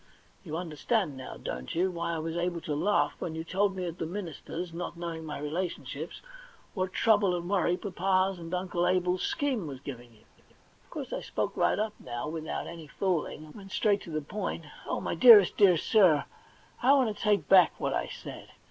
[0.43, 3.85] You understand now, don't you, why I was able to laugh when you told me
[3.85, 6.23] at the minister's, not knowing my relationships,
[6.73, 10.47] what trouble and worry papa's and Uncle Abel's scheme was giving you?' 38 THE £1,000,000
[10.47, 14.01] BANK NOTE Of course I spoke right up, now, without any fooHng, and went straight
[14.01, 14.65] to the point.
[14.77, 16.25] * Oh, my dearest dear sir,
[16.81, 18.47] I want to take back what I said.